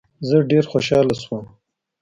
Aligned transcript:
زه 0.27 0.37
ډېر 0.51 0.63
خوشاله 0.71 1.15
شوم. 1.23 1.45